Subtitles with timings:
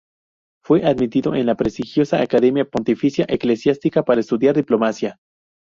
[0.65, 5.19] Fue admitido en la prestigiosa Academia Pontificia Eclesiástica para estudiar diplomacia.